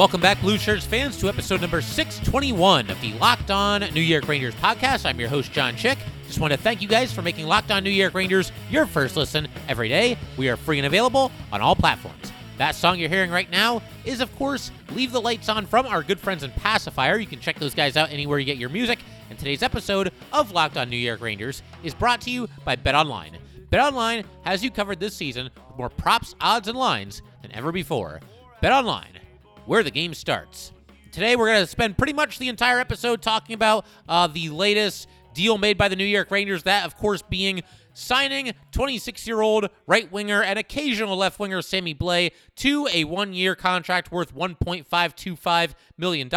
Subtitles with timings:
[0.00, 4.26] Welcome back, Blue Shirts fans, to episode number 621 of the Locked On New York
[4.26, 5.04] Rangers podcast.
[5.04, 5.98] I'm your host, John Chick.
[6.26, 9.14] Just want to thank you guys for making Locked On New York Rangers your first
[9.14, 10.16] listen every day.
[10.38, 12.32] We are free and available on all platforms.
[12.56, 16.02] That song you're hearing right now is, of course, Leave the Lights On from our
[16.02, 17.18] good friends in Pacifier.
[17.18, 19.00] You can check those guys out anywhere you get your music.
[19.28, 22.94] And today's episode of Locked On New York Rangers is brought to you by Bet
[22.94, 23.36] Online.
[23.68, 27.70] Bet Online has you covered this season with more props, odds, and lines than ever
[27.70, 28.20] before.
[28.62, 29.20] Bet Online
[29.70, 30.72] where the game starts.
[31.12, 35.06] Today, we're going to spend pretty much the entire episode talking about uh, the latest
[35.32, 36.64] deal made by the New York Rangers.
[36.64, 37.62] That, of course, being
[37.94, 43.32] signing 26 year old right winger and occasional left winger Sammy Blais to a one
[43.32, 46.28] year contract worth $1.525 million.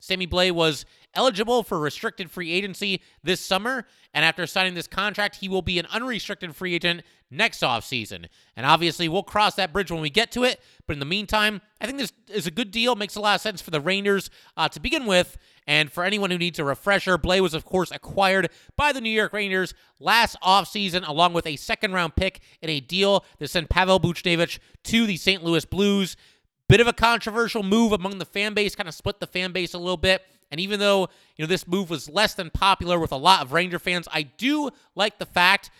[0.00, 5.34] Sammy Blais was eligible for restricted free agency this summer, and after signing this contract,
[5.34, 8.26] he will be an unrestricted free agent next offseason.
[8.56, 10.60] And obviously, we'll cross that bridge when we get to it.
[10.86, 12.94] But in the meantime, I think this is a good deal.
[12.94, 15.38] Makes a lot of sense for the Rangers uh, to begin with.
[15.66, 19.10] And for anyone who needs a refresher, Blais was, of course, acquired by the New
[19.10, 23.68] York Rangers last offseason, along with a second round pick in a deal that sent
[23.68, 25.44] Pavel Buchnevich to the St.
[25.44, 26.16] Louis Blues.
[26.68, 29.74] Bit of a controversial move among the fan base, kind of split the fan base
[29.74, 30.22] a little bit.
[30.50, 33.52] And even though, you know, this move was less than popular with a lot of
[33.52, 35.70] Ranger fans, I do like the fact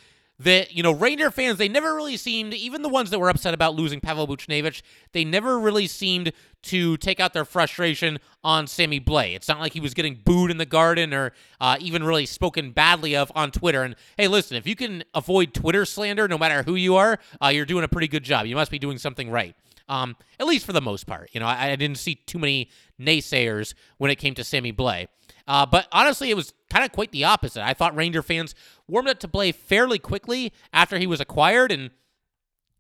[0.41, 3.53] that, you know, Ranger fans, they never really seemed, even the ones that were upset
[3.53, 4.81] about losing Pavel Buchnevich,
[5.13, 9.37] they never really seemed to take out their frustration on Sammy Blais.
[9.37, 12.71] It's not like he was getting booed in the garden or uh, even really spoken
[12.71, 13.83] badly of on Twitter.
[13.83, 17.49] And hey, listen, if you can avoid Twitter slander, no matter who you are, uh,
[17.49, 18.47] you're doing a pretty good job.
[18.47, 19.55] You must be doing something right.
[19.91, 21.31] Um, at least for the most part.
[21.33, 25.09] You know, I, I didn't see too many naysayers when it came to Sammy Blais.
[25.47, 27.65] Uh, but honestly, it was kind of quite the opposite.
[27.65, 28.55] I thought Ranger fans
[28.87, 31.91] warmed up to Blais fairly quickly after he was acquired, and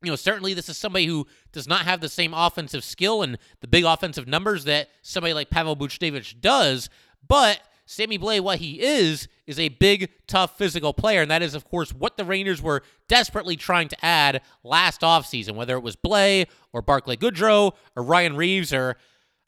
[0.03, 3.39] you know, certainly this is somebody who does not have the same offensive skill and
[3.61, 6.89] the big offensive numbers that somebody like Pavel Buchnevich does,
[7.27, 7.61] but
[7.91, 11.23] Sammy Blais, what he is, is a big, tough, physical player.
[11.23, 15.57] And that is, of course, what the Rangers were desperately trying to add last offseason,
[15.57, 18.97] whether it was Blais or Barclay Goodrow or Ryan Reaves or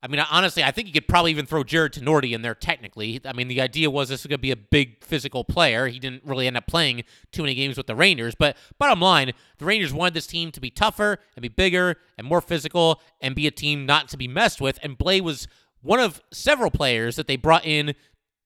[0.04, 3.20] I mean, honestly, I think you could probably even throw Jared Tinordi in there technically.
[3.24, 5.86] I mean, the idea was this was going to be a big physical player.
[5.86, 8.34] He didn't really end up playing too many games with the Rangers.
[8.34, 12.26] But bottom line, the Rangers wanted this team to be tougher and be bigger and
[12.26, 14.80] more physical and be a team not to be messed with.
[14.82, 15.46] And Blais was
[15.82, 17.94] one of several players that they brought in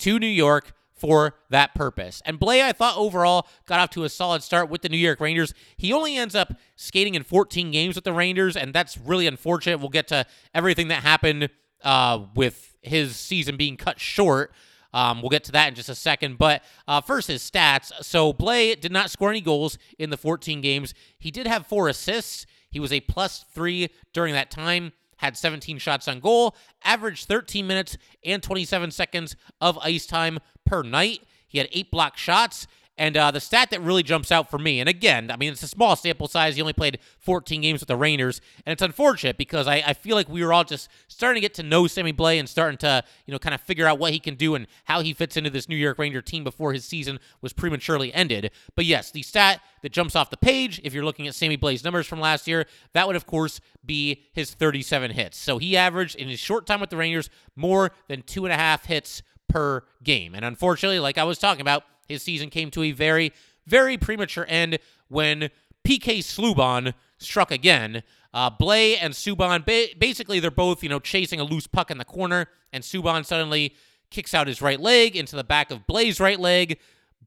[0.00, 2.22] to New York for that purpose.
[2.24, 5.20] And Blais, I thought overall got off to a solid start with the New York
[5.20, 5.52] Rangers.
[5.76, 9.78] He only ends up skating in 14 games with the Rangers, and that's really unfortunate.
[9.78, 11.50] We'll get to everything that happened
[11.84, 14.52] uh, with his season being cut short.
[14.94, 16.38] Um, we'll get to that in just a second.
[16.38, 17.92] But uh, first, his stats.
[18.02, 20.94] So Blais did not score any goals in the 14 games.
[21.18, 22.46] He did have four assists.
[22.70, 26.54] He was a plus three during that time had 17 shots on goal,
[26.84, 31.20] averaged 13 minutes and 27 seconds of ice time per night.
[31.48, 32.66] He had eight block shots.
[32.98, 35.62] And uh, the stat that really jumps out for me, and again, I mean, it's
[35.62, 36.56] a small sample size.
[36.56, 40.16] He only played 14 games with the Rangers, and it's unfortunate because I, I feel
[40.16, 43.04] like we were all just starting to get to know Sammy Blais and starting to,
[43.26, 45.50] you know, kind of figure out what he can do and how he fits into
[45.50, 48.50] this New York Ranger team before his season was prematurely ended.
[48.74, 51.84] But yes, the stat that jumps off the page, if you're looking at Sammy Blais's
[51.84, 52.64] numbers from last year,
[52.94, 55.36] that would, of course, be his 37 hits.
[55.36, 58.56] So he averaged in his short time with the Rangers more than two and a
[58.56, 60.34] half hits per game.
[60.34, 63.32] And unfortunately, like I was talking about, his season came to a very,
[63.66, 64.78] very premature end
[65.08, 65.50] when
[65.86, 68.02] PK Subban struck again.
[68.34, 71.98] Uh, Blais and Subban, ba- basically, they're both, you know, chasing a loose puck in
[71.98, 73.74] the corner, and Subban suddenly
[74.10, 76.78] kicks out his right leg into the back of Blais's right leg.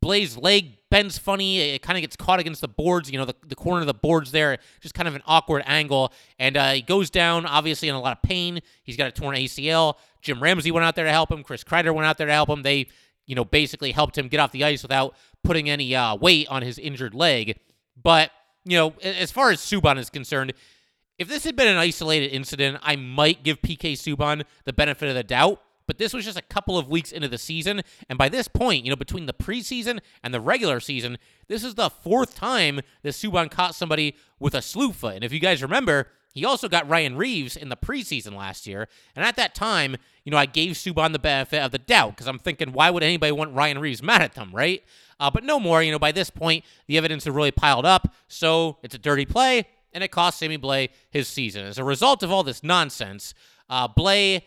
[0.01, 1.59] Blais's leg bends funny.
[1.59, 3.93] It kind of gets caught against the boards, you know, the, the corner of the
[3.93, 6.13] boards there, just kind of an awkward angle.
[6.37, 8.61] And uh, he goes down, obviously, in a lot of pain.
[8.83, 9.95] He's got a torn ACL.
[10.21, 11.43] Jim Ramsay went out there to help him.
[11.43, 12.61] Chris Kreider went out there to help him.
[12.61, 12.87] They
[13.29, 16.63] you know, basically helped him get off the ice without putting any uh, weight on
[16.63, 17.59] his injured leg.
[18.01, 18.31] But,
[18.65, 20.53] you know, as far as Subban is concerned,
[21.19, 25.15] if this had been an isolated incident, I might give PK Subban the benefit of
[25.15, 25.61] the doubt.
[25.85, 27.81] But this was just a couple of weeks into the season.
[28.09, 31.75] And by this point, you know, between the preseason and the regular season, this is
[31.75, 35.15] the fourth time that Subban caught somebody with a slew foot.
[35.15, 38.87] And if you guys remember, he also got Ryan Reaves in the preseason last year.
[39.15, 39.97] And at that time,
[40.29, 43.01] you know, I gave Subban the benefit of the doubt because I'm thinking, why would
[43.01, 44.83] anybody want Ryan Reaves mad at them, right?
[45.19, 45.81] Uh, but no more.
[45.81, 48.13] You know, by this point, the evidence had really piled up.
[48.27, 51.65] So it's a dirty play, and it cost Sammy Blais his season.
[51.65, 53.33] As a result of all this nonsense,
[53.71, 54.43] uh, Blais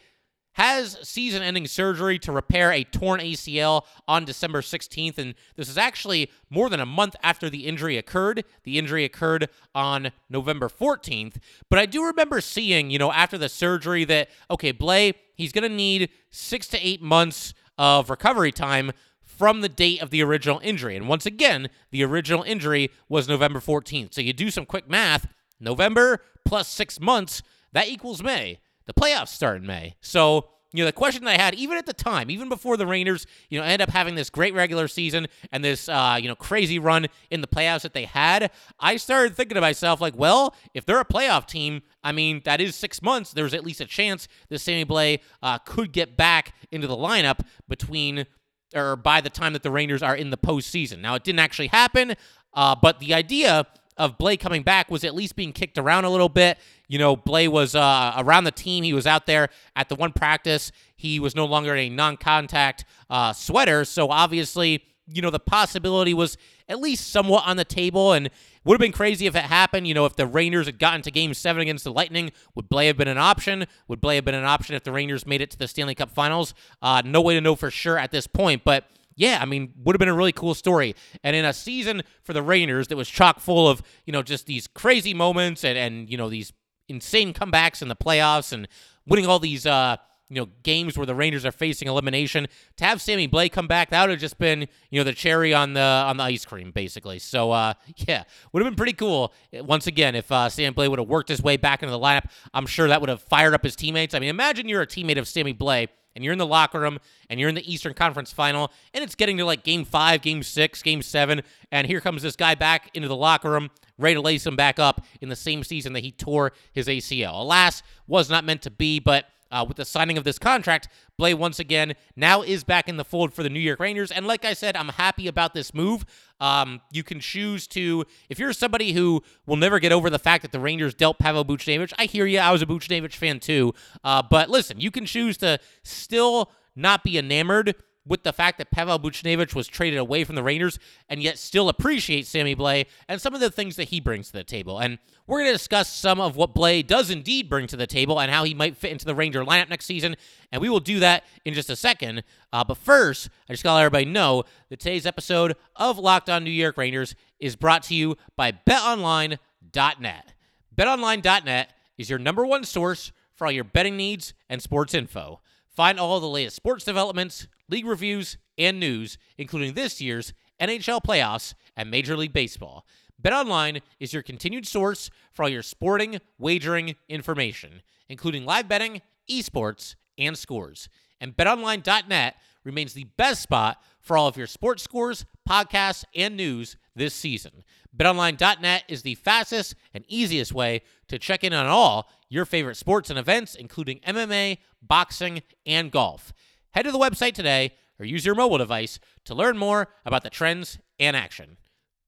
[0.55, 5.19] has season ending surgery to repair a torn ACL on December 16th.
[5.19, 8.45] And this is actually more than a month after the injury occurred.
[8.65, 11.37] The injury occurred on November 14th.
[11.71, 15.69] But I do remember seeing, you know, after the surgery that, okay, Blais, he's going
[15.69, 18.93] to need six to eight months of recovery time
[19.25, 20.97] from the date of the original injury.
[20.97, 24.15] And once again, the original injury was November 14th.
[24.15, 25.27] So you do some quick math
[25.59, 28.59] November plus six months, that equals May.
[28.87, 29.96] The playoffs start in May.
[30.00, 32.87] So, you know, the question that I had, even at the time, even before the
[32.87, 36.34] Rangers, you know, end up having this great regular season and this, uh, you know,
[36.34, 38.50] crazy run in the playoffs that they had,
[38.81, 42.61] I started thinking to myself, like, well, if they're a playoff team, I mean, that
[42.61, 43.32] is six months.
[43.32, 47.40] There's at least a chance that Sammy Blais uh, could get back into the lineup
[47.69, 48.26] between
[48.75, 51.00] or by the time that the Rangers are in the postseason.
[51.00, 52.14] Now, it didn't actually happen,
[52.55, 53.67] uh, but the idea
[54.03, 56.59] of Blais coming back was at least being kicked around a little bit.
[56.89, 58.83] You know, Blais was uh, around the team.
[58.83, 60.73] He was out there at the one practice.
[60.97, 63.85] He was no longer in a non contact uh, sweater.
[63.85, 66.37] So obviously, you know, the possibility was
[66.69, 68.13] at least somewhat on the table.
[68.13, 68.29] And
[68.65, 69.87] would have been crazy if it happened.
[69.87, 72.89] You know, if the Rangers had gotten to game seven against the Lightning, would Blais
[72.89, 73.67] have been an option?
[73.89, 76.11] Would Blais have been an option if the Rangers made it to the Stanley Cup
[76.11, 76.55] finals?
[76.81, 78.63] Uh, no way to know for sure at this point.
[78.65, 78.85] But
[79.17, 80.94] yeah, I mean, would have been a really cool story.
[81.23, 84.47] And in a season for the Rangers that was chock full of, you know, just
[84.47, 86.53] these crazy moments and, and you know, these
[86.88, 88.69] insane comebacks in the playoffs and
[89.06, 89.97] winning all these, uh,
[90.29, 92.47] you know, games where the Rangers are facing elimination.
[92.79, 95.53] To have Sammy Blais come back, that would have just been, you know, the cherry
[95.53, 97.19] on the on the ice cream, basically.
[97.19, 99.35] So, uh, yeah, would have been pretty cool.
[99.53, 102.31] Once again, if uh, Sammy Blais would have worked his way back into the lineup,
[102.55, 104.15] I'm sure that would have fired up his teammates.
[104.15, 106.99] I mean, imagine you're a teammate of Sammy Blais and you're in the locker room
[107.31, 110.43] and you're in the Eastern Conference final and it's getting to like game five, game
[110.43, 114.20] six, game seven, and here comes this guy back into the locker room, ready to
[114.20, 117.41] lace him back up in the same season that he tore his ACL.
[117.41, 120.89] Alas, was not meant to be, but uh, with the signing of this contract,
[121.21, 124.11] Blais once again now is back in the fold for the New York Rangers.
[124.11, 126.05] And like I said, I'm happy about this move.
[126.41, 130.43] Um, you can choose to, if you're somebody who will never get over the fact
[130.43, 132.39] that the Rangers dealt Pavel Buchnevich, I hear you.
[132.39, 133.75] I was a Buchnevich fan too.
[134.03, 137.77] Uh, but listen, you can choose to still not be enamored
[138.07, 140.79] with the fact that Pavel Buchnevich was traded away from the Rangers
[141.09, 144.33] and yet still appreciate Sammy Blais and some of the things that he brings to
[144.33, 144.79] the table.
[144.79, 148.21] And we're going to discuss some of what Blais does indeed bring to the table
[148.21, 150.17] and how he might fit into the Ranger lineup next season.
[150.51, 152.25] And we will do that in just a second.
[152.53, 156.29] Uh, but first, I just got to let everybody know that today's episode of Locked
[156.29, 160.35] On New York Rangers is brought to you by BetOnline.net.
[160.77, 165.41] BetOnline.net is your number one source for all your betting needs and sports info.
[165.69, 171.55] Find all the latest sports developments, league reviews, and news, including this year's NHL playoffs
[171.76, 172.87] and Major League Baseball.
[173.20, 179.00] BetOnline is your continued source for all your sporting wagering information, including live betting,
[179.31, 180.88] esports, and scores.
[181.20, 186.76] And betonline.net remains the best spot for all of your sports scores, podcasts, and news
[186.97, 187.62] this season.
[187.97, 193.11] BetOnline.net is the fastest and easiest way to check in on all your favorite sports
[193.11, 196.32] and events, including MMA, boxing, and golf.
[196.75, 200.31] Head to the website today or use your mobile device to learn more about the
[200.31, 201.56] trends and action.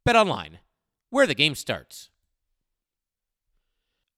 [0.04, 0.58] Bet online,
[1.10, 2.10] where the game starts.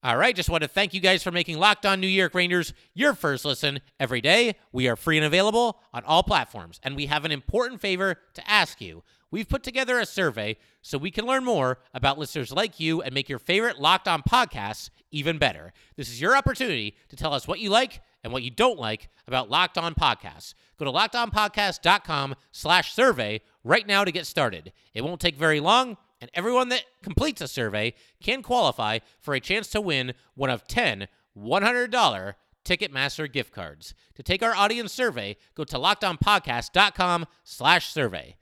[0.03, 2.73] All right, just want to thank you guys for making Locked On New York Rangers
[2.95, 4.55] your first listen every day.
[4.71, 8.51] We are free and available on all platforms, and we have an important favor to
[8.51, 9.03] ask you.
[9.37, 13.13] We've put together a survey so we can learn more about listeners like you and
[13.13, 15.75] make your favorite Locked On podcasts even better.
[15.95, 19.11] This is your opportunity to tell us what you like and what you don't like
[19.29, 20.55] about Locked On Podcasts.
[20.79, 24.73] Go to lockedonpodcast.com slash survey right now to get started.
[24.95, 29.41] It won't take very long and everyone that completes a survey can qualify for a
[29.41, 33.93] chance to win one of 10 $100 Ticketmaster gift cards.
[34.15, 38.37] To take our audience survey, go to lockedonpodcast.com slash survey.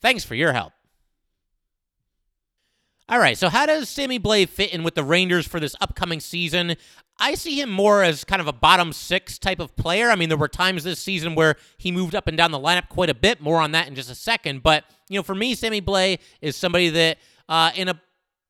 [0.00, 0.72] Thanks for your help.
[3.10, 6.20] All right, so how does Sammy Blais fit in with the Rangers for this upcoming
[6.20, 6.76] season?
[7.18, 10.10] I see him more as kind of a bottom six type of player.
[10.10, 12.90] I mean, there were times this season where he moved up and down the lineup
[12.90, 13.40] quite a bit.
[13.40, 14.62] More on that in just a second.
[14.62, 18.00] But, you know, for me, Sammy Blais is somebody that, uh, in a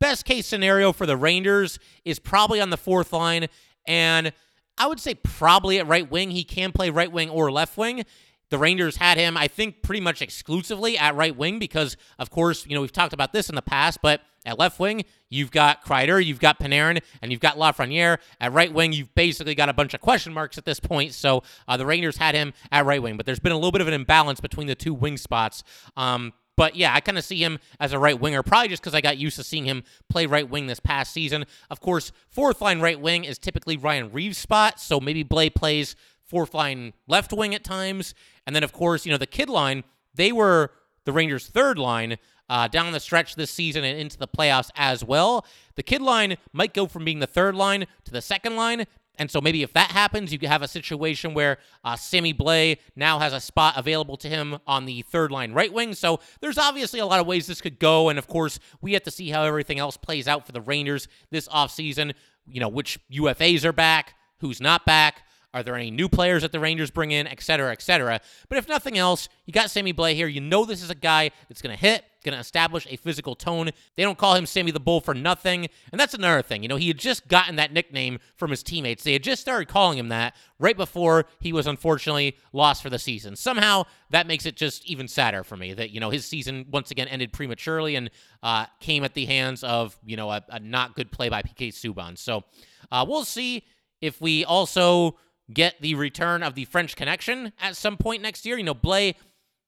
[0.01, 3.47] best case scenario for the Rangers, is probably on the fourth line.
[3.87, 4.33] And
[4.77, 6.31] I would say probably at right wing.
[6.31, 8.05] He can play right wing or left wing.
[8.51, 12.67] The Rangers had him, I think, pretty much exclusively at right wing because, of course,
[12.67, 15.85] you know, we've talked about this in the past, but at left wing, you've got
[15.85, 18.19] Kreider, you've got Panarin, and you've got Lafreniere.
[18.41, 21.13] At right wing, you've basically got a bunch of question marks at this point.
[21.13, 23.83] So uh, the Rangers had him at right wing, but there's been a little bit
[23.83, 25.63] of an imbalance between the two wing spots.
[25.97, 28.95] Um, but yeah, I kind of see him as a right winger, probably just because
[28.95, 31.45] I got used to seeing him play right wing this past season.
[31.71, 35.95] Of course, fourth line right wing is typically Ryan Reaves' spot, so maybe Blais plays
[36.29, 38.15] fourth line left wing at times.
[38.47, 40.71] And then, of course, you know, the kid line, they were
[41.05, 42.19] the Rangers' third line
[42.49, 45.45] uh, down the stretch this season and into the playoffs as well.
[45.75, 48.87] The kid line might go from being the third line to the second line.
[49.19, 52.79] And so maybe if that happens, you could have a situation where uh, Sammy Blais
[52.95, 55.93] now has a spot available to him on the third line right wing.
[55.95, 58.11] So there's obviously a lot of ways this could go.
[58.11, 61.09] And of course, we have to see how everything else plays out for the Rangers
[61.31, 62.15] this offseason.
[62.47, 65.23] You know, which UFAs are back, who's not back.
[65.59, 68.21] Are there any new players that the Rangers bring in, et cetera, et cetera?
[68.49, 70.29] But if nothing else, you got Sammy Blais here.
[70.29, 73.35] You know this is a guy that's going to hit, going to establish a physical
[73.35, 73.71] tone.
[73.97, 75.67] They don't call him Sammy the Bull for nothing.
[75.91, 76.63] And that's another thing.
[76.63, 79.03] You know, he had just gotten that nickname from his teammates.
[79.03, 82.99] They had just started calling him that right before he was unfortunately lost for the
[82.99, 83.35] season.
[83.35, 86.93] Somehow that makes it just even sadder for me that, you know, his season once
[86.93, 88.11] again ended prematurely and
[88.45, 91.71] uh, came at the hands of, you know, a, a not good play by PK
[91.71, 92.17] Subban.
[92.17, 92.45] So
[92.93, 93.65] uh, we'll see
[94.01, 95.17] if we also
[95.53, 98.59] get the return of the French connection at some point next year.
[98.59, 99.15] You know, Blais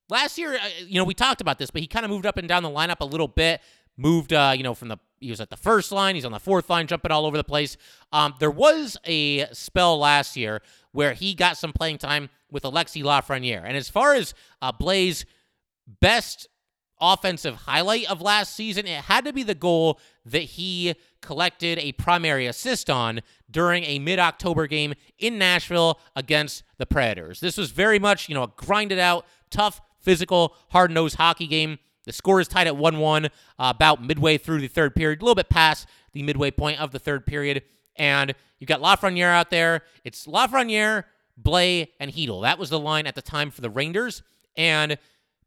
[0.09, 2.37] last year, uh, you know, we talked about this, but he kind of moved up
[2.37, 3.61] and down the lineup a little bit.
[3.97, 6.41] Moved, uh, you know, from the he was at the first line, he's on the
[6.41, 7.77] fourth line, jumping all over the place.
[8.13, 13.03] Um, there was a spell last year where he got some playing time with Alexi
[13.03, 14.33] Lafreniere, and as far as
[14.63, 15.27] uh, Blais'
[16.01, 16.49] best
[17.01, 21.93] offensive highlight of last season, it had to be the goal that he collected a
[21.93, 27.41] primary assist on during a mid October game in Nashville against the Predators.
[27.41, 31.79] This was very much, you know, a grinded out, tough, physical, hard nosed hockey game.
[32.05, 33.29] The score is tied at 1 1 uh,
[33.59, 36.99] about midway through the third period, a little bit past the midway point of the
[36.99, 37.63] third period.
[37.97, 39.83] And you've got Lafreniere out there.
[40.05, 41.05] It's Lafreniere,
[41.41, 42.43] Blais, and Chytil.
[42.43, 44.23] That was the line at the time for the Rangers.
[44.57, 44.99] And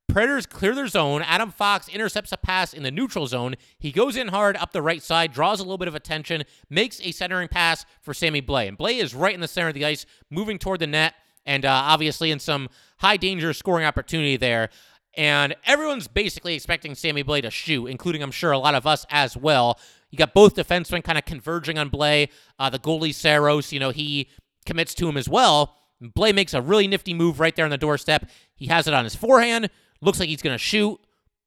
[0.10, 1.22] Predators clear their zone.
[1.24, 3.56] Adam Fox intercepts a pass in the neutral zone.
[3.80, 7.02] He goes in hard up the right side, draws a little bit of attention, makes
[7.02, 8.68] a centering pass for Sammy Blais.
[8.68, 11.66] And Blais is right in the center of the ice, moving toward the net, and
[11.66, 12.70] uh, obviously in some
[13.00, 14.70] high danger scoring opportunity there.
[15.16, 19.06] And everyone's basically expecting Sammy Blais to shoot, including, I'm sure, a lot of us
[19.10, 19.80] as well.
[20.10, 22.30] You got both defensemen kind of converging on Blais.
[22.60, 24.30] Uh, the goalie, Saros, you know, he
[24.66, 25.76] commits to him as well.
[26.02, 28.30] Blais makes a really nifty move right there on the doorstep.
[28.56, 29.70] He has it on his forehand,
[30.04, 31.00] looks like he's going to shoot,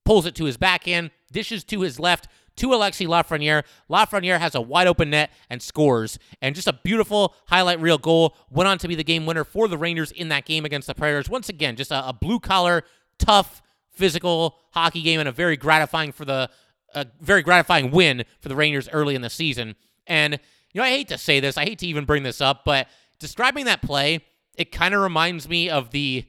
[0.05, 3.65] pulls it to his backhand, dishes to his left to Alexi Lafreniere.
[3.91, 6.19] Lafreniere has a wide open net and scores.
[6.41, 8.35] And just a beautiful highlight reel goal.
[8.51, 10.95] Went on to be the game winner for the Rangers in that game against the
[10.95, 11.29] Predators.
[11.29, 12.83] Once again, just a, a blue collar,
[13.19, 16.51] tough, physical hockey game and a very gratifying for the
[16.95, 19.75] a very gratifying win for the Rangers early in the season.
[20.07, 20.35] And
[20.73, 22.89] you know, I hate to say this, I hate to even bring this up, but
[23.19, 24.25] describing that play,
[24.57, 26.27] it kind of reminds me of the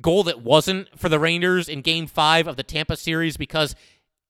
[0.00, 3.74] goal that wasn't for the Rangers in game five of the Tampa series because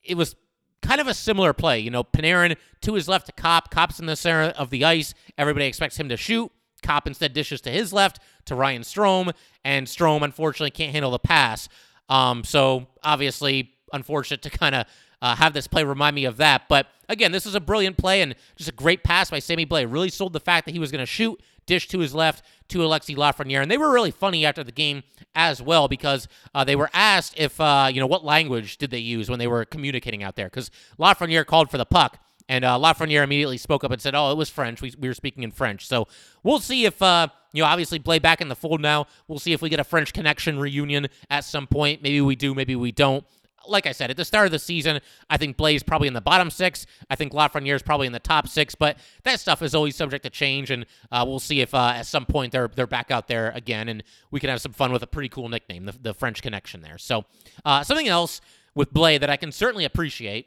[0.02, 0.34] it was
[0.82, 1.78] kind of a similar play.
[1.78, 3.70] You know, Panarin to his left to Copp.
[3.70, 5.14] Copp's in the center of the ice.
[5.36, 6.50] Everybody expects him to shoot.
[6.82, 9.32] Copp instead dishes to his left to Ryan Strome,
[9.64, 11.68] and Strome unfortunately can't handle the pass.
[12.08, 14.86] Um, so obviously, unfortunate to kind of
[15.20, 16.68] uh, have this play remind me of that.
[16.68, 19.90] But again, this is a brilliant play and just a great pass by Sammy Blais.
[19.90, 22.78] Really sold the fact that he was going to shoot, dish to his left to
[22.78, 23.62] Alexi Lafreniere.
[23.62, 27.34] And they were really funny after the game as well because uh, they were asked
[27.36, 30.46] if, uh, you know, what language did they use when they were communicating out there
[30.46, 32.18] because Lafreniere called for the puck.
[32.50, 34.80] And uh, Lafreniere immediately spoke up and said, "Oh, it was French.
[34.80, 36.08] We, we were speaking in French." So
[36.42, 37.68] we'll see if uh, you know.
[37.68, 39.06] Obviously, Blais back in the fold now.
[39.26, 42.02] We'll see if we get a French connection reunion at some point.
[42.02, 42.54] Maybe we do.
[42.54, 43.22] Maybe we don't
[43.68, 46.20] like I said, at the start of the season, I think Blais probably in the
[46.20, 46.86] bottom six.
[47.10, 50.24] I think Lafreniere is probably in the top six, but that stuff is always subject
[50.24, 53.28] to change, and uh, we'll see if uh, at some point they're they're back out
[53.28, 56.14] there again, and we can have some fun with a pretty cool nickname, the, the
[56.14, 56.98] French connection there.
[56.98, 57.24] So
[57.64, 58.40] uh, something else
[58.74, 60.46] with Blais that I can certainly appreciate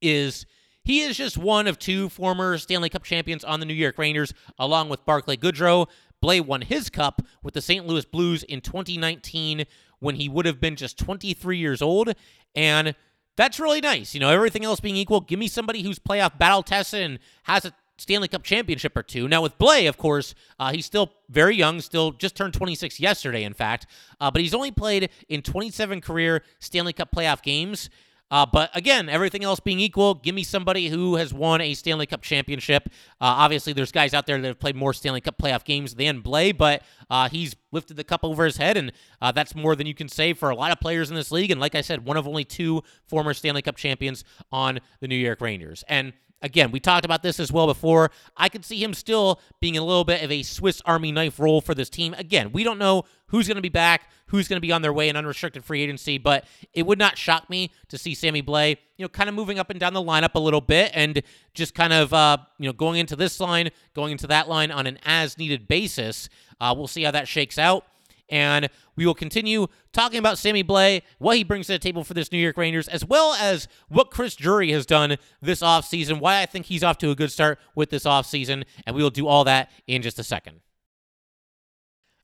[0.00, 0.46] is
[0.84, 4.34] he is just one of two former Stanley Cup champions on the New York Rangers,
[4.58, 5.88] along with Barclay Goodrow.
[6.22, 7.86] Blais won his cup with the St.
[7.86, 9.64] Louis Blues in 2019
[10.02, 12.12] when he would have been just 23 years old.
[12.54, 12.94] And
[13.36, 14.14] that's really nice.
[14.14, 17.64] You know, everything else being equal, give me somebody who's playoff battle tested and has
[17.64, 19.28] a Stanley Cup championship or two.
[19.28, 23.44] Now, with Blais, of course, uh, he's still very young, still just turned 26 yesterday,
[23.44, 23.86] in fact,
[24.20, 27.88] uh, but he's only played in 27 career Stanley Cup playoff games.
[28.32, 32.06] Uh, but again, everything else being equal, give me somebody who has won a Stanley
[32.06, 32.88] Cup championship.
[33.20, 36.22] Uh, obviously, there's guys out there that have played more Stanley Cup playoff games than
[36.22, 39.86] Blais, but uh, he's lifted the cup over his head, and uh, that's more than
[39.86, 41.50] you can say for a lot of players in this league.
[41.50, 45.16] And like I said, one of only two former Stanley Cup champions on the New
[45.16, 45.84] York Rangers.
[45.86, 48.10] And Again, we talked about this as well before.
[48.36, 51.60] I could see him still being a little bit of a Swiss Army knife role
[51.60, 52.14] for this team.
[52.14, 54.92] Again, we don't know who's going to be back, who's going to be on their
[54.92, 56.44] way in unrestricted free agency, but
[56.74, 59.70] it would not shock me to see Sammy Blais, you know, kind of moving up
[59.70, 61.22] and down the lineup a little bit and
[61.54, 64.86] just kind of, uh, you know, going into this line, going into that line on
[64.86, 66.28] an as needed basis.
[66.60, 67.86] Uh, we'll see how that shakes out.
[68.32, 72.14] And we will continue talking about Sammy Blais, what he brings to the table for
[72.14, 76.40] this New York Rangers, as well as what Chris Drury has done this offseason, why
[76.40, 78.64] I think he's off to a good start with this offseason.
[78.86, 80.60] And we will do all that in just a second.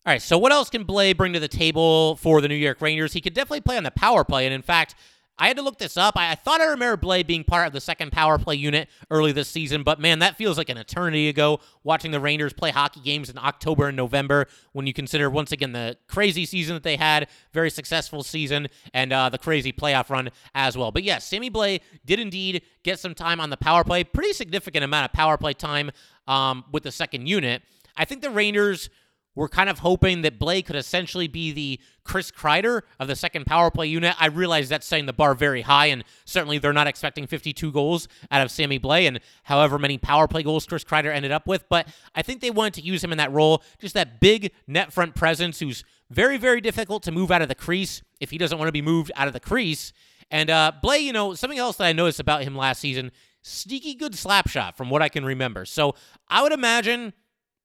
[0.07, 2.81] All right, so what else can Blais bring to the table for the New York
[2.81, 3.12] Rangers?
[3.12, 4.47] He could definitely play on the power play.
[4.47, 4.95] And in fact,
[5.38, 6.16] I had to look this up.
[6.16, 9.30] I, I, thought I remember Blais being part of the second power play unit early
[9.33, 13.00] this season, but man, that feels like an eternity ago watching the Rangers play hockey
[13.00, 16.97] games in October and November when you consider, once again, the crazy season that they
[16.97, 20.90] had, very successful season, and uh, the crazy playoff run as well.
[20.90, 24.85] But yes, Sammy Blais did indeed get some time on the power play, pretty significant
[24.85, 25.92] amount of power play time
[26.26, 27.62] um, with the second unit.
[27.97, 28.90] I think the Rangers
[29.38, 33.47] we're kind of hoping that Blais could essentially be the Chris Kreider of the second
[33.47, 34.16] power play unit.
[34.18, 38.09] I realize that's setting the bar very high, and certainly they're not expecting 52 goals
[38.33, 41.68] out of Sammy Blais and however many power play goals Chris Kreider ended up with.
[41.68, 44.92] But I think they wanted to use him in that role, just that big net
[44.92, 48.59] front presence who's very, very difficult to move out of the crease if he doesn't
[48.59, 49.92] want to be moved out of the crease.
[50.33, 53.95] And uh, Blais, you know, something else that I noticed about him last season, sneaky
[53.95, 55.64] good slap shot from what I can remember.
[55.64, 55.95] So
[56.26, 57.12] I would imagine,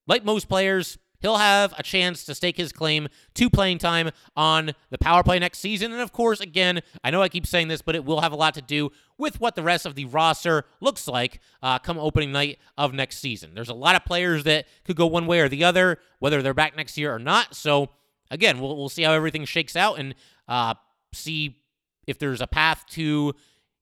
[0.05, 4.73] like most players, he'll have a chance to stake his claim to playing time on
[4.91, 5.91] the power play next season.
[5.91, 8.35] And of course, again, I know I keep saying this, but it will have a
[8.35, 12.31] lot to do with what the rest of the roster looks like uh, come opening
[12.31, 13.55] night of next season.
[13.55, 16.53] There's a lot of players that could go one way or the other, whether they're
[16.53, 17.55] back next year or not.
[17.55, 17.89] So
[18.29, 20.13] again, we'll, we'll see how everything shakes out and
[20.47, 20.75] uh,
[21.13, 21.57] see
[22.05, 23.33] if there's a path to,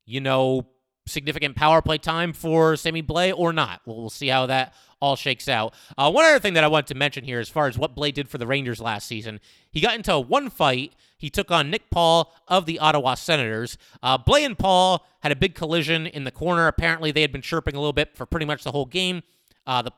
[0.06, 0.68] you know,
[1.08, 3.82] significant power play time for Sammy Blais or not.
[3.86, 5.74] We'll, we'll see how that all shakes out.
[5.98, 8.14] Uh, one other thing that I wanted to mention here, as far as what Blais
[8.14, 9.40] did for the Rangers last season,
[9.72, 10.94] he got into one fight.
[11.18, 13.78] He took on Nick Paul of the Ottawa Senators.
[14.02, 16.68] Uh, Blais and Paul had a big collision in the corner.
[16.68, 19.24] Apparently, they had been chirping a little bit for pretty much the whole game.
[19.66, 19.92] Uh, the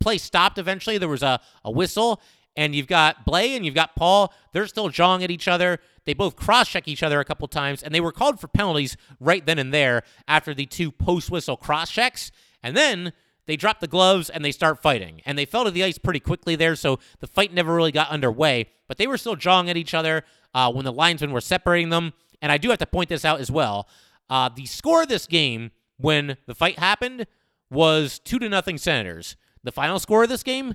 [0.00, 0.98] play stopped eventually.
[0.98, 2.20] There was a, a whistle,
[2.56, 4.32] and you've got Blais and you've got Paul.
[4.52, 5.80] They're still jawing at each other.
[6.06, 8.96] They both cross check each other a couple times, and they were called for penalties
[9.20, 12.30] right then and there after the two post whistle cross checks.
[12.62, 13.12] And then
[13.46, 15.20] they drop the gloves and they start fighting.
[15.26, 18.10] And they fell to the ice pretty quickly there, so the fight never really got
[18.10, 18.68] underway.
[18.88, 22.12] But they were still jawing at each other uh, when the linesmen were separating them.
[22.40, 23.88] And I do have to point this out as well.
[24.28, 27.26] Uh, the score of this game when the fight happened
[27.70, 29.36] was two to nothing Senators.
[29.62, 30.74] The final score of this game,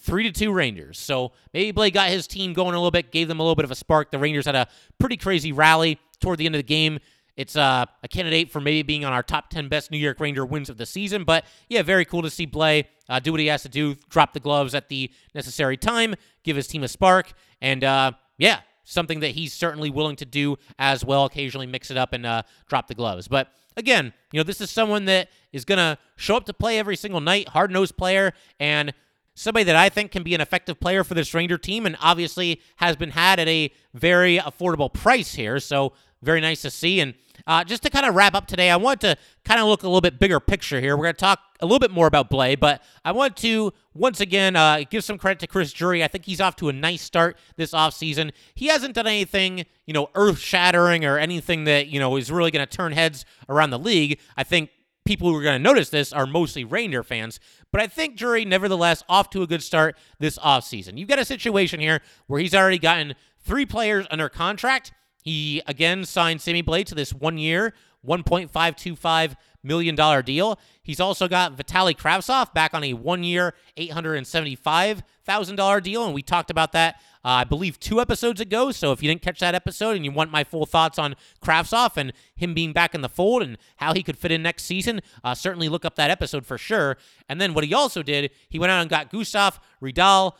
[0.00, 0.98] three to two Rangers.
[0.98, 3.64] So maybe Blais got his team going a little bit, gave them a little bit
[3.64, 4.10] of a spark.
[4.10, 4.66] The Rangers had a
[4.98, 6.98] pretty crazy rally toward the end of the game.
[7.36, 10.44] It's uh, a candidate for maybe being on our top 10 best New York Ranger
[10.44, 11.24] wins of the season.
[11.24, 14.32] But yeah, very cool to see Blais uh, do what he has to do, drop
[14.32, 17.32] the gloves at the necessary time, give his team a spark.
[17.62, 21.96] And uh, yeah, something that he's certainly willing to do as well, occasionally mix it
[21.96, 23.28] up and uh, drop the gloves.
[23.28, 26.78] But again, you know, this is someone that is going to show up to play
[26.78, 28.92] every single night, hard nosed player, and
[29.40, 32.60] somebody that I think can be an effective player for this Ranger team, and obviously
[32.76, 35.58] has been had at a very affordable price here.
[35.58, 37.00] So very nice to see.
[37.00, 37.14] And
[37.46, 39.86] uh, just to kind of wrap up today, I want to kind of look a
[39.86, 40.94] little bit bigger picture here.
[40.94, 44.20] We're going to talk a little bit more about Blais, but I want to once
[44.20, 46.04] again uh, give some credit to Chris Drury.
[46.04, 48.32] I think he's off to a nice start this offseason.
[48.54, 52.50] He hasn't done anything, you know, earth shattering or anything that, you know, is really
[52.50, 54.20] going to turn heads around the league.
[54.36, 54.68] I think
[55.10, 57.40] people who are going to notice this are mostly Ranger fans.
[57.72, 60.98] But I think Drury, nevertheless, off to a good start this offseason.
[60.98, 64.92] You've got a situation here where he's already gotten three players under contract
[65.22, 67.74] he again signed Sammy Blais to this one year,
[68.06, 70.58] $1.525 million dollar deal.
[70.82, 76.04] He's also got Vitali Kravtsov back on a one year, $875,000 deal.
[76.04, 78.72] And we talked about that, uh, I believe, two episodes ago.
[78.72, 81.96] So if you didn't catch that episode and you want my full thoughts on Kravtsov
[81.96, 85.00] and him being back in the fold and how he could fit in next season,
[85.22, 86.96] uh, certainly look up that episode for sure.
[87.28, 90.32] And then what he also did, he went out and got Gustav Rydahl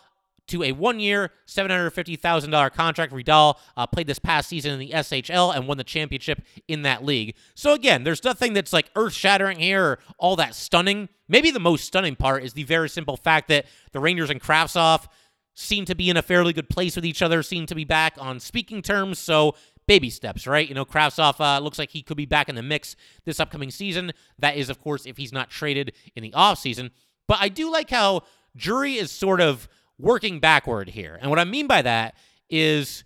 [0.50, 3.12] to a one year, $750,000 contract.
[3.12, 7.04] Rydahl uh, played this past season in the SHL and won the championship in that
[7.04, 7.34] league.
[7.54, 11.08] So, again, there's nothing that's like earth shattering here or all that stunning.
[11.28, 15.06] Maybe the most stunning part is the very simple fact that the Rangers and Kravtsov
[15.54, 18.14] seem to be in a fairly good place with each other, seem to be back
[18.18, 19.18] on speaking terms.
[19.18, 19.54] So,
[19.86, 20.68] baby steps, right?
[20.68, 23.70] You know, Kravtsov uh, looks like he could be back in the mix this upcoming
[23.70, 24.12] season.
[24.38, 26.90] That is, of course, if he's not traded in the offseason.
[27.26, 28.22] But I do like how
[28.56, 29.68] Drury is sort of
[30.00, 31.18] working backward here.
[31.20, 32.14] And what I mean by that
[32.48, 33.04] is,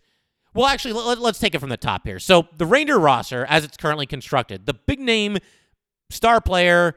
[0.55, 2.19] well, actually, let, us take it from the top here.
[2.19, 5.39] So the Ranger roster, as it's currently constructed, the big name
[6.11, 6.97] star player,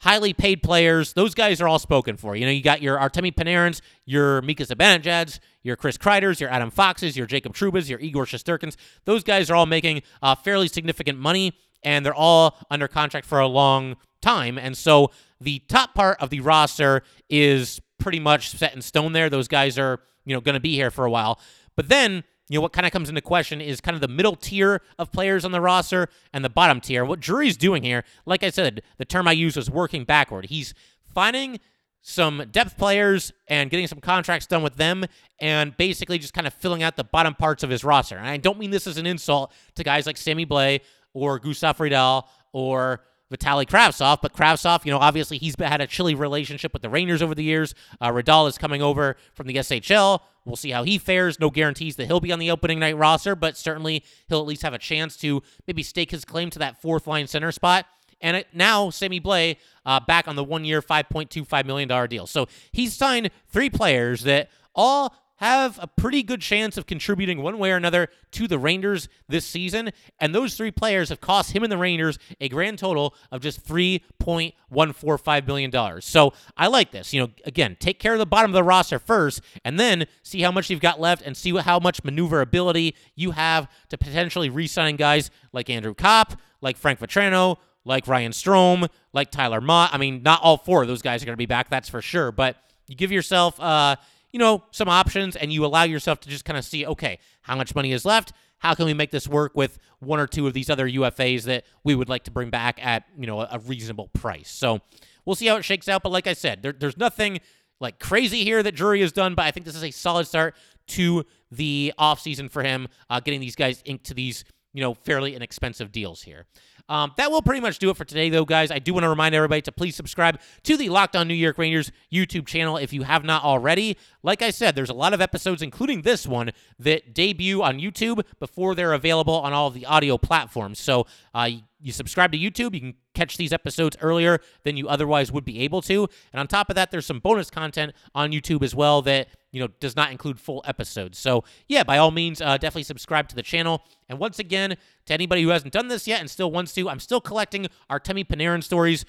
[0.00, 2.36] highly paid players, those guys are all spoken for.
[2.36, 6.70] You know, you got your Artemi Panarins, your Mika Zibanejad's, your Chris Kreider's, your Adam
[6.70, 8.76] Foxes, your Jacob Trouba's, your Igor Shesterkins.
[9.04, 11.52] Those guys are all making uh, fairly significant money,
[11.82, 14.58] and they're all under contract for a long time.
[14.58, 19.30] And so the top part of the roster is pretty much set in stone there.
[19.30, 21.40] Those guys are, you know, going to be here for a while.
[21.76, 24.36] But then, you know, what kind of comes into question is kind of the middle
[24.36, 27.04] tier of players on the roster and the bottom tier.
[27.04, 30.46] What Drury's doing here, like I said, the term I used was working backward.
[30.46, 30.74] He's
[31.14, 31.60] finding
[32.06, 35.06] some depth players and getting some contracts done with them
[35.40, 38.18] and basically just kind of filling out the bottom parts of his roster.
[38.18, 40.80] And I don't mean this as an insult to guys like Sammy Blais
[41.14, 43.00] or Gustav Rydahl or
[43.36, 47.22] Vitaly Kravtsov, but Kravtsov, you know, obviously he's had a chilly relationship with the Rangers
[47.22, 47.74] over the years.
[48.00, 50.20] Uh, Rydahl is coming over from the SHL.
[50.44, 51.40] We'll see how he fares.
[51.40, 54.62] No guarantees that he'll be on the opening night roster, but certainly he'll at least
[54.62, 57.86] have a chance to maybe stake his claim to that fourth line center spot.
[58.20, 62.26] And it, now Sammy Blais uh, back on the one year, $5.25 million deal.
[62.26, 67.58] So he's signed three players that all have a pretty good chance of contributing one
[67.58, 69.90] way or another to the Rangers this season.
[70.20, 73.66] And those three players have cost him and the Rangers a grand total of just
[73.66, 76.00] $3.145 million.
[76.00, 77.12] So I like this.
[77.12, 80.42] You know, again, take care of the bottom of the roster first, and then see
[80.42, 84.66] how much you've got left and see how much maneuverability you have to potentially re
[84.66, 89.90] sign guys like Andrew Copp, like Frank Vatrano, like Ryan Strome, like Tyler Motte.
[89.92, 92.00] I mean, not all four of those guys are going to be back, that's for
[92.00, 92.32] sure.
[92.32, 93.96] But you give yourself, uh,
[94.34, 97.54] you know, some options and you allow yourself to just kind of see, okay, how
[97.54, 98.32] much money is left?
[98.58, 101.64] How can we make this work with one or two of these other UFAs that
[101.84, 104.50] we would like to bring back at, you know, a reasonable price?
[104.50, 104.80] So
[105.24, 106.02] we'll see how it shakes out.
[106.02, 107.38] But like I said, there, there's nothing
[107.78, 110.56] like crazy here that Drury has done, but I think this is a solid start
[110.88, 115.34] to the offseason for him, uh, getting these guys inked to these, you know, fairly
[115.34, 116.44] inexpensive deals here.
[116.88, 118.70] Um, that will pretty much do it for today, though, guys.
[118.70, 121.56] I do want to remind everybody to please subscribe to the Locked On New York
[121.56, 123.96] Rangers YouTube channel if you have not already.
[124.22, 128.22] Like I said, there's a lot of episodes, including this one, that debut on YouTube
[128.38, 130.78] before they're available on all of the audio platforms.
[130.78, 131.48] So uh,
[131.80, 135.60] you subscribe to YouTube, you can catch these episodes earlier than you otherwise would be
[135.60, 136.06] able to.
[136.32, 139.60] And on top of that, there's some bonus content on YouTube as well that you
[139.60, 141.16] know does not include full episodes.
[141.16, 143.82] So yeah, by all means, uh, definitely subscribe to the channel.
[144.08, 146.98] And once again, to anybody who hasn't done this yet and still wants to, I'm
[146.98, 149.04] still collecting our Artemi Panarin stories.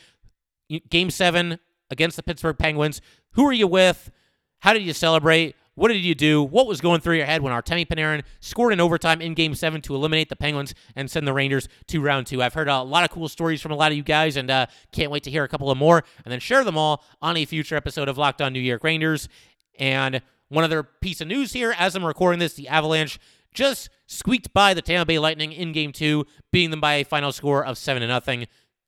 [0.90, 3.02] Game seven against the Pittsburgh Penguins.
[3.32, 4.12] Who are you with?
[4.60, 5.56] How did you celebrate?
[5.76, 6.42] What did you do?
[6.42, 9.82] What was going through your head when Artemi Panarin scored in overtime in Game 7
[9.82, 12.42] to eliminate the Penguins and send the Rangers to round two?
[12.42, 14.68] I've heard a lot of cool stories from a lot of you guys and uh,
[14.94, 17.44] can't wait to hear a couple of more and then share them all on a
[17.44, 19.28] future episode of Locked On New York Rangers.
[19.78, 23.20] And one other piece of news here as I'm recording this, the Avalanche
[23.54, 27.32] just squeaked by the Tampa Bay Lightning in Game 2, beating them by a final
[27.32, 28.48] score of 7 to nothing.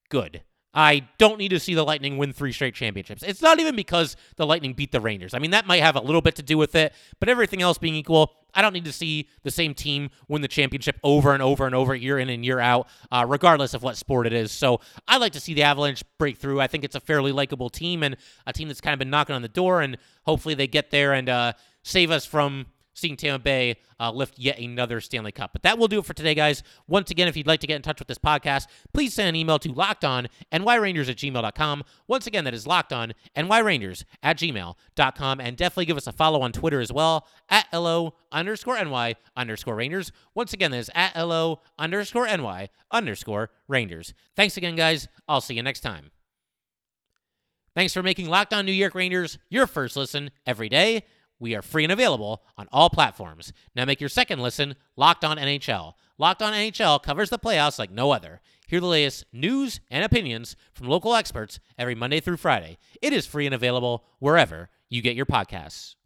[0.10, 0.43] Good.
[0.74, 3.24] I don't need to see the Lightning win three straight championships.
[3.24, 5.34] It's not even because the Lightning beat the Rangers.
[5.34, 7.80] I mean, that might have a little bit to do with it, but everything else
[7.80, 11.43] being equal, I don't need to see the same team win the championship over and
[11.43, 14.52] over and over, year in and year out, uh, regardless of what sport it is.
[14.52, 16.60] So I like to see the Avalanche break through.
[16.60, 18.17] I think it's a fairly likable team and
[18.48, 21.13] a team that's kind of been knocking on the door, and hopefully they get there
[21.13, 22.65] and uh, save us from
[22.97, 25.51] seeing Tampa Bay uh, lift yet another Stanley Cup.
[25.53, 26.63] But that will do it for today, guys.
[26.88, 29.36] Once again, if you'd like to get in touch with this podcast, please send an
[29.36, 31.83] email to lockedonnyrangers at gmail.com.
[32.07, 35.39] Once again, that is lockedonnyrangers at gmail.com.
[35.39, 39.75] And definitely give us a follow on Twitter as well at LO underscore NY underscore
[39.75, 40.12] Rangers.
[40.33, 44.13] Once again, that is at LO underscore NY underscore Rangers.
[44.36, 45.07] Thanks again, guys.
[45.27, 46.12] I'll see you next time.
[47.77, 51.03] Thanks for making Locked On New York Rangers your first listen every day.
[51.39, 53.54] We are free and available on all platforms.
[53.76, 55.93] Now make your second listen Locked On NHL.
[56.17, 58.41] Locked On NHL covers the playoffs like no other.
[58.67, 62.78] Hear the latest news and opinions from local experts every Monday through Friday.
[63.02, 65.96] It is free and available wherever you get your podcasts.